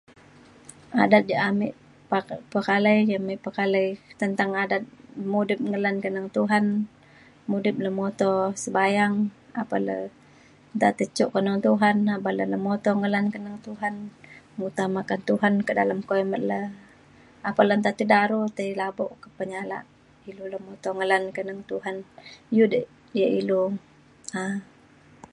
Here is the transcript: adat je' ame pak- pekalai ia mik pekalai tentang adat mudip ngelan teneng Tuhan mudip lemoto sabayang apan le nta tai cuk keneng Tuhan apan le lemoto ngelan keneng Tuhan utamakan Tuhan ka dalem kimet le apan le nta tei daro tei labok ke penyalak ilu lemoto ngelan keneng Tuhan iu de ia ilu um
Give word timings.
adat 1.05 1.23
je' 1.29 1.43
ame 1.49 1.67
pak- 2.11 2.43
pekalai 2.51 2.97
ia 3.11 3.19
mik 3.27 3.39
pekalai 3.45 3.87
tentang 4.21 4.51
adat 4.63 4.83
mudip 5.31 5.59
ngelan 5.69 5.97
teneng 6.03 6.27
Tuhan 6.37 6.65
mudip 7.49 7.75
lemoto 7.85 8.33
sabayang 8.63 9.15
apan 9.61 9.81
le 9.89 9.97
nta 10.77 10.89
tai 10.97 11.07
cuk 11.17 11.29
keneng 11.33 11.59
Tuhan 11.67 11.97
apan 12.15 12.33
le 12.37 12.45
lemoto 12.53 12.91
ngelan 12.99 13.25
keneng 13.33 13.57
Tuhan 13.67 13.95
utamakan 14.67 15.19
Tuhan 15.29 15.53
ka 15.67 15.71
dalem 15.79 15.99
kimet 16.09 16.41
le 16.51 16.61
apan 17.49 17.65
le 17.69 17.73
nta 17.79 17.89
tei 17.97 18.07
daro 18.13 18.41
tei 18.57 18.71
labok 18.81 19.11
ke 19.21 19.27
penyalak 19.37 19.83
ilu 20.29 20.43
lemoto 20.53 20.89
ngelan 20.97 21.23
keneng 21.35 21.61
Tuhan 21.69 21.95
iu 22.55 22.65
de 22.73 22.79
ia 23.17 23.27
ilu 23.39 23.63
um 24.41 24.53